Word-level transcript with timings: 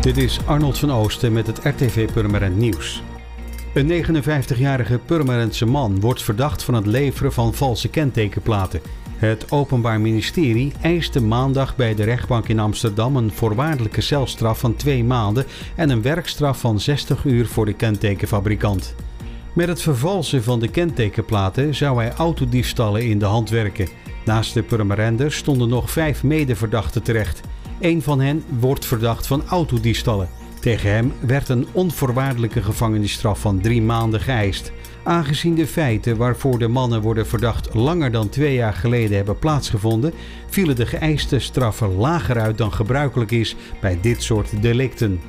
Dit 0.00 0.16
is 0.16 0.46
Arnold 0.46 0.78
van 0.78 0.92
Oosten 0.92 1.32
met 1.32 1.46
het 1.46 1.58
RTV 1.62 2.12
Purmerend 2.12 2.56
Nieuws. 2.56 3.02
Een 3.74 4.04
59-jarige 4.04 4.98
Purmerendse 4.98 5.66
man 5.66 6.00
wordt 6.00 6.22
verdacht 6.22 6.62
van 6.62 6.74
het 6.74 6.86
leveren 6.86 7.32
van 7.32 7.54
valse 7.54 7.88
kentekenplaten. 7.88 8.80
Het 9.16 9.52
Openbaar 9.52 10.00
Ministerie 10.00 10.72
eiste 10.80 11.22
maandag 11.22 11.76
bij 11.76 11.94
de 11.94 12.04
rechtbank 12.04 12.48
in 12.48 12.58
Amsterdam 12.58 13.16
een 13.16 13.30
voorwaardelijke 13.30 14.00
celstraf 14.00 14.58
van 14.58 14.76
twee 14.76 15.04
maanden 15.04 15.46
en 15.76 15.90
een 15.90 16.02
werkstraf 16.02 16.60
van 16.60 16.80
60 16.80 17.24
uur 17.24 17.46
voor 17.46 17.64
de 17.64 17.74
kentekenfabrikant. 17.74 18.94
Met 19.52 19.68
het 19.68 19.82
vervalsen 19.82 20.42
van 20.42 20.60
de 20.60 20.68
kentekenplaten 20.68 21.74
zou 21.74 21.96
hij 21.96 22.12
autodiefstallen 22.12 23.04
in 23.04 23.18
de 23.18 23.24
hand 23.24 23.50
werken. 23.50 23.88
Naast 24.24 24.54
de 24.54 24.62
Purmerenders 24.62 25.36
stonden 25.36 25.68
nog 25.68 25.90
vijf 25.90 26.22
medeverdachten 26.22 27.02
terecht. 27.02 27.40
Een 27.80 28.02
van 28.02 28.20
hen 28.20 28.44
wordt 28.58 28.86
verdacht 28.86 29.26
van 29.26 29.42
autodiefstallen. 29.46 30.28
Tegen 30.60 30.90
hem 30.90 31.12
werd 31.20 31.48
een 31.48 31.66
onvoorwaardelijke 31.72 32.62
gevangenisstraf 32.62 33.40
van 33.40 33.60
drie 33.60 33.82
maanden 33.82 34.20
geëist. 34.20 34.72
Aangezien 35.02 35.54
de 35.54 35.66
feiten 35.66 36.16
waarvoor 36.16 36.58
de 36.58 36.68
mannen 36.68 37.00
worden 37.00 37.26
verdacht 37.26 37.74
langer 37.74 38.12
dan 38.12 38.28
twee 38.28 38.54
jaar 38.54 38.72
geleden 38.72 39.16
hebben 39.16 39.38
plaatsgevonden, 39.38 40.12
vielen 40.48 40.76
de 40.76 40.86
geëiste 40.86 41.38
straffen 41.38 41.96
lager 41.96 42.40
uit 42.40 42.58
dan 42.58 42.72
gebruikelijk 42.72 43.30
is 43.30 43.56
bij 43.80 43.98
dit 44.00 44.22
soort 44.22 44.62
delicten. 44.62 45.20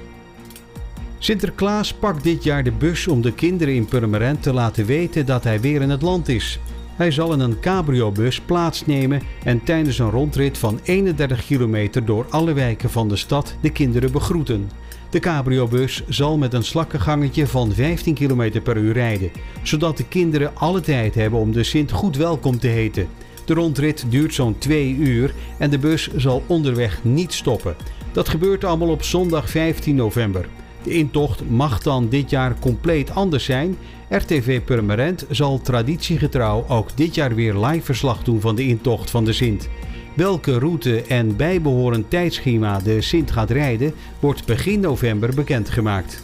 Sinterklaas 1.17 1.93
pakt 1.93 2.23
dit 2.23 2.43
jaar 2.43 2.63
de 2.63 2.71
bus 2.71 3.07
om 3.07 3.21
de 3.21 3.33
kinderen 3.33 3.73
in 3.75 3.85
Purmerend 3.85 4.43
te 4.43 4.53
laten 4.53 4.85
weten 4.85 5.25
dat 5.25 5.43
hij 5.43 5.61
weer 5.61 5.81
in 5.81 5.89
het 5.89 6.01
land 6.01 6.27
is. 6.27 6.59
Hij 7.01 7.11
zal 7.11 7.33
in 7.33 7.39
een 7.39 7.59
cabriobus 7.59 8.41
plaatsnemen 8.41 9.21
en 9.43 9.63
tijdens 9.63 9.99
een 9.99 10.09
rondrit 10.09 10.57
van 10.57 10.79
31 10.83 11.45
kilometer 11.45 12.05
door 12.05 12.25
alle 12.29 12.53
wijken 12.53 12.89
van 12.89 13.09
de 13.09 13.15
stad 13.15 13.55
de 13.61 13.69
kinderen 13.69 14.11
begroeten. 14.11 14.69
De 15.09 15.19
cabriobus 15.19 16.03
zal 16.07 16.37
met 16.37 16.53
een 16.53 16.63
slakkengangetje 16.63 17.47
van 17.47 17.73
15 17.73 18.13
km 18.13 18.61
per 18.63 18.77
uur 18.77 18.93
rijden, 18.93 19.31
zodat 19.63 19.97
de 19.97 20.07
kinderen 20.07 20.55
alle 20.55 20.81
tijd 20.81 21.15
hebben 21.15 21.39
om 21.39 21.51
de 21.51 21.63
Sint 21.63 21.91
goed 21.91 22.17
welkom 22.17 22.59
te 22.59 22.67
heten. 22.67 23.07
De 23.45 23.53
rondrit 23.53 24.05
duurt 24.09 24.33
zo'n 24.33 24.57
2 24.57 24.95
uur 24.95 25.33
en 25.57 25.69
de 25.69 25.79
bus 25.79 26.09
zal 26.15 26.43
onderweg 26.47 27.03
niet 27.03 27.33
stoppen. 27.33 27.75
Dat 28.11 28.29
gebeurt 28.29 28.63
allemaal 28.63 28.89
op 28.89 29.03
zondag 29.03 29.49
15 29.49 29.95
november. 29.95 30.45
De 30.83 30.93
intocht 30.93 31.49
mag 31.49 31.81
dan 31.81 32.09
dit 32.09 32.29
jaar 32.29 32.59
compleet 32.59 33.15
anders 33.15 33.45
zijn. 33.45 33.77
RTV 34.09 34.61
Purmerend 34.61 35.25
zal 35.29 35.61
traditiegetrouw 35.61 36.65
ook 36.67 36.89
dit 36.95 37.15
jaar 37.15 37.35
weer 37.35 37.55
live 37.55 37.85
verslag 37.85 38.23
doen 38.23 38.41
van 38.41 38.55
de 38.55 38.67
intocht 38.67 39.09
van 39.09 39.25
de 39.25 39.33
Sint. 39.33 39.69
Welke 40.15 40.59
route 40.59 41.01
en 41.01 41.35
bijbehorend 41.35 42.09
tijdschema 42.09 42.79
de 42.79 43.01
Sint 43.01 43.31
gaat 43.31 43.49
rijden, 43.49 43.93
wordt 44.19 44.45
begin 44.45 44.79
november 44.79 45.35
bekendgemaakt. 45.35 46.23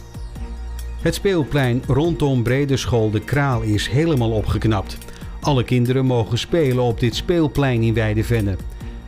Het 1.02 1.14
speelplein 1.14 1.82
rondom 1.86 2.42
Bredeschool 2.42 3.10
De 3.10 3.20
Kraal 3.20 3.62
is 3.62 3.88
helemaal 3.88 4.30
opgeknapt. 4.30 4.98
Alle 5.40 5.64
kinderen 5.64 6.04
mogen 6.06 6.38
spelen 6.38 6.84
op 6.84 7.00
dit 7.00 7.16
speelplein 7.16 7.82
in 7.82 7.94
Weidevenne. 7.94 8.56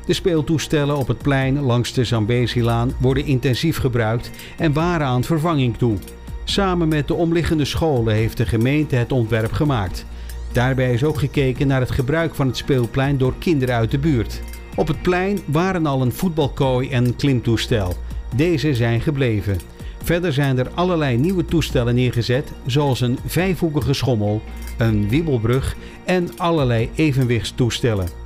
De 0.06 0.12
speeltoestellen 0.12 0.96
op 0.96 1.08
het 1.08 1.18
plein 1.18 1.60
langs 1.60 1.92
de 1.92 2.04
Zambesilaan 2.04 2.92
worden 2.98 3.26
intensief 3.26 3.76
gebruikt 3.76 4.30
en 4.56 4.72
waren 4.72 5.06
aan 5.06 5.24
vervanging 5.24 5.76
toe. 5.76 5.96
Samen 6.44 6.88
met 6.88 7.08
de 7.08 7.14
omliggende 7.14 7.64
scholen 7.64 8.14
heeft 8.14 8.36
de 8.36 8.46
gemeente 8.46 8.96
het 8.96 9.12
ontwerp 9.12 9.52
gemaakt. 9.52 10.04
Daarbij 10.52 10.92
is 10.92 11.04
ook 11.04 11.18
gekeken 11.18 11.66
naar 11.66 11.80
het 11.80 11.90
gebruik 11.90 12.34
van 12.34 12.46
het 12.46 12.56
speelplein 12.56 13.18
door 13.18 13.34
kinderen 13.38 13.74
uit 13.74 13.90
de 13.90 13.98
buurt. 13.98 14.40
Op 14.76 14.88
het 14.88 15.02
plein 15.02 15.38
waren 15.46 15.86
al 15.86 16.02
een 16.02 16.12
voetbalkooi 16.12 16.88
en 16.88 17.16
klimtoestel. 17.16 17.94
Deze 18.36 18.74
zijn 18.74 19.00
gebleven. 19.00 19.58
Verder 20.02 20.32
zijn 20.32 20.58
er 20.58 20.70
allerlei 20.74 21.16
nieuwe 21.16 21.44
toestellen 21.44 21.94
neergezet, 21.94 22.52
zoals 22.66 23.00
een 23.00 23.18
vijfhoekige 23.26 23.92
schommel, 23.92 24.42
een 24.78 25.08
wiebelbrug 25.08 25.76
en 26.04 26.28
allerlei 26.36 26.91
evenwichtstoestellen. 26.94 28.19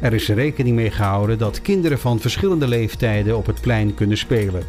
Er 0.00 0.12
is 0.12 0.28
rekening 0.28 0.76
mee 0.76 0.90
gehouden 0.90 1.38
dat 1.38 1.62
kinderen 1.62 1.98
van 1.98 2.20
verschillende 2.20 2.68
leeftijden 2.68 3.36
op 3.36 3.46
het 3.46 3.60
plein 3.60 3.94
kunnen 3.94 4.18
spelen. 4.18 4.62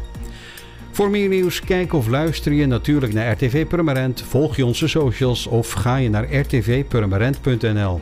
Voor 0.90 1.10
meer 1.10 1.28
nieuws, 1.28 1.60
kijk 1.60 1.92
of 1.92 2.08
luister 2.08 2.52
je 2.52 2.66
natuurlijk 2.66 3.12
naar 3.12 3.32
RTV 3.32 3.66
Permanent, 3.66 4.22
volg 4.22 4.56
je 4.56 4.66
onze 4.66 4.88
socials 4.88 5.46
of 5.46 5.72
ga 5.72 5.96
je 5.96 6.10
naar 6.10 6.34
rtvpermanent.nl. 6.34 8.00